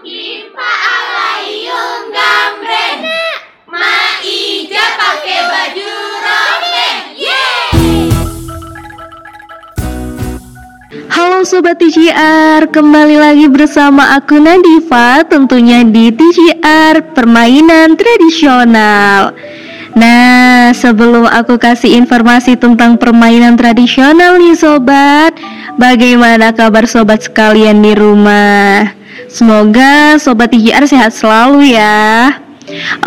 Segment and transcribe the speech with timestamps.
[0.00, 3.04] Alayung gambreng.
[3.68, 4.16] Ma
[4.72, 5.92] pakai baju
[11.12, 19.36] Halo Sobat TCR, kembali lagi bersama aku Nadifa tentunya di TCR Permainan Tradisional.
[20.00, 25.36] Nah, sebelum aku kasih informasi tentang permainan tradisional nih sobat
[25.76, 28.99] Bagaimana kabar sobat sekalian di rumah?
[29.30, 32.34] Semoga sobat TCR sehat selalu ya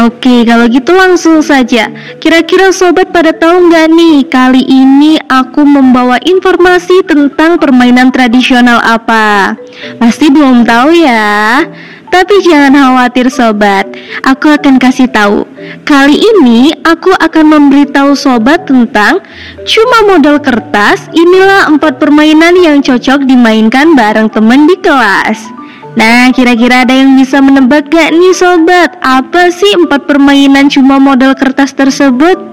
[0.00, 1.92] Oke, kalau gitu langsung saja.
[2.16, 9.56] Kira-kira sobat pada tahu nggak nih, kali ini aku membawa informasi tentang permainan tradisional apa?
[10.00, 11.64] Pasti belum tahu ya.
[12.10, 13.86] Tapi jangan khawatir sobat,
[14.26, 15.46] aku akan kasih tahu.
[15.86, 19.22] Kali ini aku akan memberitahu sobat tentang
[19.62, 21.06] cuma modal kertas.
[21.14, 25.59] Inilah empat permainan yang cocok dimainkan bareng teman di kelas.
[25.98, 28.94] Nah, kira-kira ada yang bisa menebak gak nih sobat?
[29.02, 32.50] Apa sih empat permainan cuma model kertas tersebut?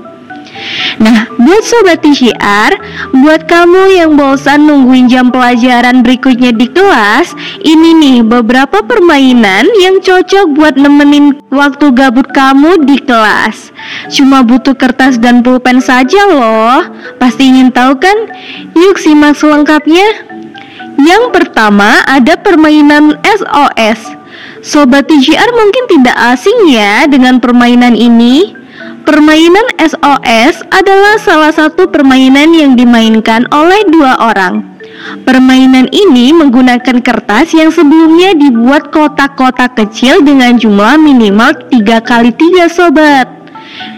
[0.97, 2.71] Nah, buat sobat TCR,
[3.13, 10.01] buat kamu yang bosan nungguin jam pelajaran berikutnya di kelas, ini nih beberapa permainan yang
[10.01, 13.69] cocok buat nemenin waktu gabut kamu di kelas.
[14.09, 16.89] Cuma butuh kertas dan pulpen saja loh.
[17.21, 18.17] Pasti ingin tahu kan?
[18.73, 20.36] Yuk simak selengkapnya.
[20.97, 24.17] Yang pertama ada permainan SOS.
[24.65, 28.57] Sobat TGR mungkin tidak asing ya dengan permainan ini.
[29.07, 34.77] Permainan SOS adalah salah satu permainan yang dimainkan oleh dua orang.
[35.23, 42.67] Permainan ini menggunakan kertas yang sebelumnya dibuat kotak-kotak kecil dengan jumlah minimal 3 kali 3
[42.67, 43.36] sobat.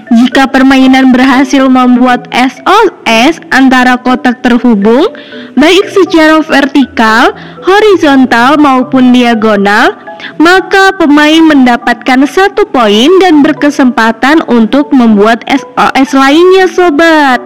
[0.10, 5.06] Jika permainan berhasil membuat SOS antara kotak terhubung,
[5.54, 7.30] baik secara vertikal,
[7.62, 9.94] horizontal maupun diagonal,
[10.42, 17.40] maka pemain mendapatkan satu poin dan berkesempatan untuk membuat SOS lainnya sobat.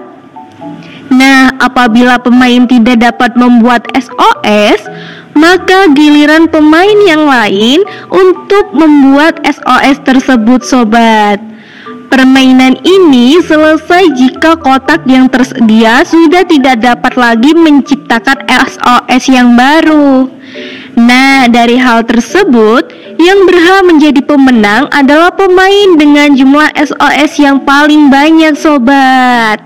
[1.14, 4.82] Nah, apabila pemain tidak dapat membuat SOS,
[5.38, 11.53] maka giliran pemain yang lain untuk membuat SOS tersebut sobat.
[12.12, 20.28] Permainan ini selesai jika kotak yang tersedia sudah tidak dapat lagi menciptakan SOS yang baru.
[20.94, 28.12] Nah, dari hal tersebut, yang berhak menjadi pemenang adalah pemain dengan jumlah SOS yang paling
[28.14, 29.62] banyak, sobat.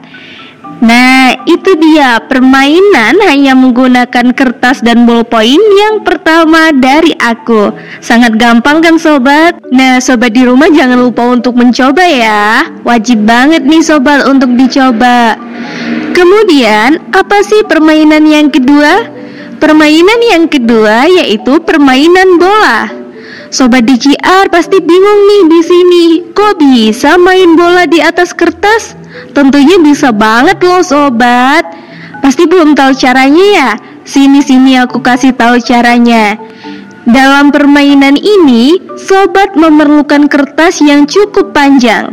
[0.78, 7.74] Nah, itu dia permainan hanya menggunakan kertas dan ballpoint yang pertama dari aku.
[7.98, 9.58] Sangat gampang kan sobat?
[9.74, 12.70] Nah, sobat di rumah jangan lupa untuk mencoba ya.
[12.86, 15.34] Wajib banget nih sobat untuk dicoba.
[16.14, 19.10] Kemudian, apa sih permainan yang kedua?
[19.58, 23.07] Permainan yang kedua yaitu permainan bola.
[23.48, 26.06] Sobat DCR pasti bingung nih di sini.
[26.36, 28.92] Kok bisa main bola di atas kertas?
[29.32, 31.64] Tentunya bisa banget loh sobat.
[32.20, 33.72] Pasti belum tahu caranya ya?
[34.04, 36.36] Sini-sini aku kasih tahu caranya.
[37.08, 42.12] Dalam permainan ini, sobat memerlukan kertas yang cukup panjang.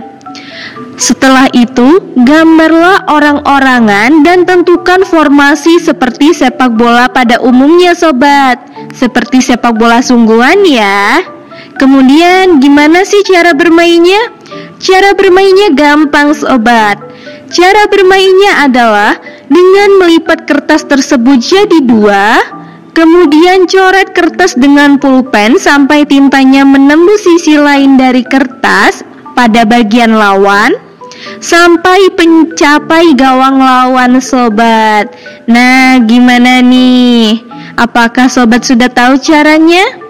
[0.95, 9.75] Setelah itu, gambarlah orang-orangan dan tentukan formasi seperti sepak bola pada umumnya sobat Seperti sepak
[9.75, 11.19] bola sungguhan ya
[11.75, 14.31] Kemudian gimana sih cara bermainnya?
[14.79, 17.03] Cara bermainnya gampang sobat
[17.51, 19.19] Cara bermainnya adalah
[19.51, 22.39] dengan melipat kertas tersebut jadi dua
[22.95, 29.03] Kemudian coret kertas dengan pulpen sampai tintanya menembus sisi lain dari kertas
[29.35, 30.71] pada bagian lawan
[31.43, 35.11] Sampai pencapai gawang lawan sobat
[35.51, 37.54] Nah gimana nih?
[37.75, 40.05] Apakah sobat sudah tahu caranya?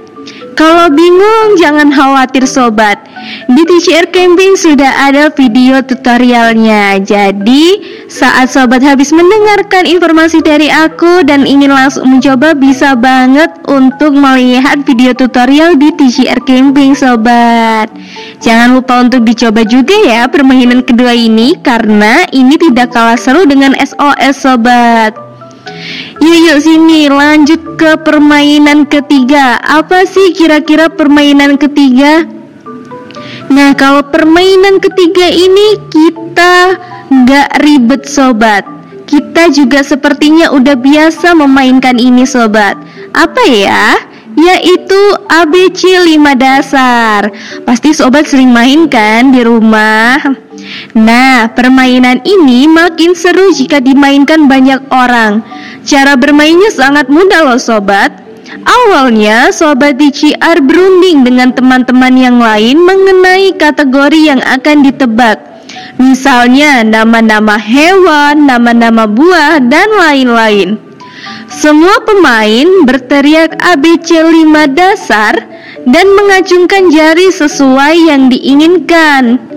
[0.54, 3.02] Kalau bingung jangan khawatir sobat.
[3.50, 7.02] Di TCR Camping sudah ada video tutorialnya.
[7.02, 14.14] Jadi saat sobat habis mendengarkan informasi dari aku Dan ingin langsung mencoba bisa banget untuk
[14.14, 17.90] melihat video tutorial di TCR Camping sobat.
[18.38, 23.74] Jangan lupa untuk dicoba juga ya permainan kedua ini Karena ini tidak kalah seru dengan
[23.74, 25.23] SOS sobat
[26.20, 27.06] Yuk yuk sini.
[27.10, 29.60] Lanjut ke permainan ketiga.
[29.60, 32.24] Apa sih kira-kira permainan ketiga?
[33.52, 36.54] Nah kalau permainan ketiga ini kita
[37.12, 38.64] nggak ribet sobat.
[39.04, 42.74] Kita juga sepertinya udah biasa memainkan ini sobat.
[43.12, 44.00] Apa ya?
[44.34, 44.98] Yaitu
[45.30, 47.30] ABC 5 dasar.
[47.62, 50.18] Pasti sobat sering main kan di rumah
[50.96, 55.44] Nah permainan ini makin seru jika dimainkan banyak orang
[55.84, 58.24] Cara bermainnya sangat mudah loh sobat
[58.64, 65.36] Awalnya, Sobat DCR berunding dengan teman-teman yang lain mengenai kategori yang akan ditebak.
[65.96, 70.76] Misalnya nama-nama hewan, nama-nama buah, dan lain-lain.
[71.48, 75.34] Semua pemain berteriak ABC 5 dasar
[75.86, 79.53] dan mengacungkan jari sesuai yang diinginkan.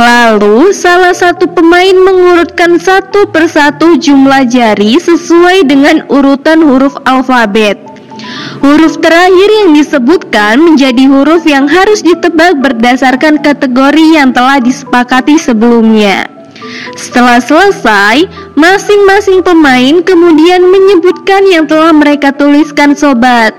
[0.00, 7.76] Lalu, salah satu pemain mengurutkan satu persatu jumlah jari sesuai dengan urutan huruf alfabet.
[8.64, 16.24] Huruf terakhir yang disebutkan menjadi huruf yang harus ditebak berdasarkan kategori yang telah disepakati sebelumnya.
[16.96, 18.24] Setelah selesai,
[18.56, 23.52] masing-masing pemain kemudian menyebutkan yang telah mereka tuliskan sobat.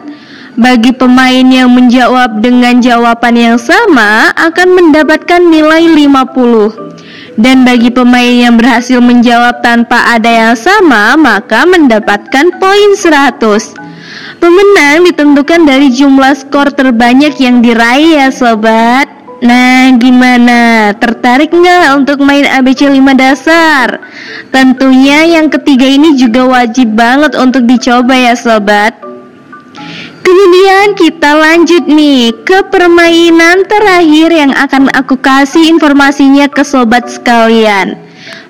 [0.60, 7.40] Bagi pemain yang menjawab dengan jawaban yang sama akan mendapatkan nilai 50.
[7.40, 13.80] Dan bagi pemain yang berhasil menjawab tanpa ada yang sama maka mendapatkan poin 100.
[14.44, 19.08] Pemenang ditentukan dari jumlah skor terbanyak yang diraih ya sobat.
[19.40, 20.92] Nah, gimana?
[21.00, 24.04] Tertarik nggak untuk main ABC 5 dasar?
[24.52, 29.11] Tentunya yang ketiga ini juga wajib banget untuk dicoba ya sobat.
[30.32, 38.00] Kemudian kita lanjut nih ke permainan terakhir yang akan aku kasih informasinya ke sobat sekalian.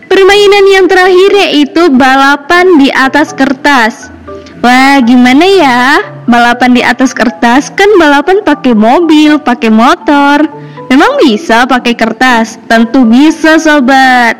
[0.06, 4.14] Permainan yang terakhir yaitu balapan di atas kertas.
[4.62, 5.82] Wah, gimana ya?
[6.30, 10.46] Balapan di atas kertas kan balapan pakai mobil, pakai motor.
[10.86, 12.62] Memang bisa pakai kertas?
[12.70, 14.38] Tentu bisa, sobat.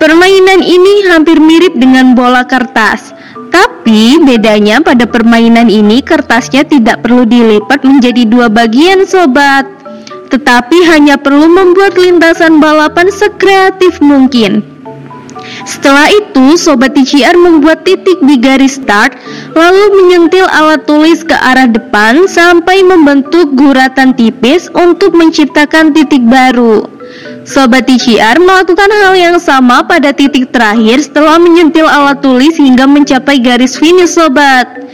[0.00, 3.12] Permainan ini hampir mirip dengan bola kertas.
[3.54, 9.62] Tapi bedanya pada permainan ini kertasnya tidak perlu dilipat menjadi dua bagian sobat
[10.34, 14.74] Tetapi hanya perlu membuat lintasan balapan sekreatif mungkin
[15.64, 19.16] setelah itu, Sobat TCR membuat titik di garis start,
[19.52, 26.93] lalu menyentil alat tulis ke arah depan sampai membentuk guratan tipis untuk menciptakan titik baru.
[27.44, 33.36] Sobat TCR melakukan hal yang sama pada titik terakhir setelah menyentil alat tulis hingga mencapai
[33.36, 34.84] garis finish sobat.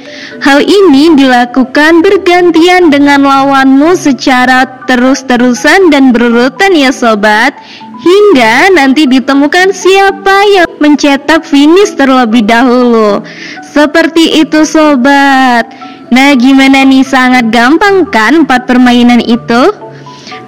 [0.43, 7.55] Hal ini dilakukan bergantian dengan lawanmu secara terus-terusan dan berurutan ya sobat
[8.00, 13.23] Hingga nanti ditemukan siapa yang mencetak finish terlebih dahulu
[13.70, 15.69] Seperti itu sobat
[16.11, 19.89] Nah gimana nih sangat gampang kan empat permainan itu?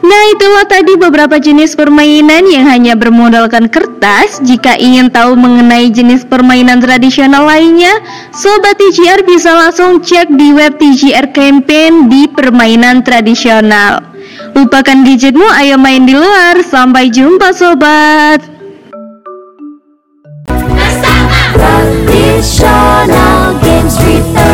[0.02, 4.42] Nah itulah tadi beberapa jenis permainan yang hanya bermodalkan kertas.
[4.42, 8.02] Jika ingin tahu mengenai jenis permainan tradisional lainnya
[8.34, 14.02] Sobat TGR bisa langsung cek di web TGR Campaign di permainan tradisional.
[14.58, 16.58] Lupakan gadgetmu, ayo main di luar.
[16.66, 18.42] Sampai jumpa sobat.
[21.54, 24.51] Traditional Game Street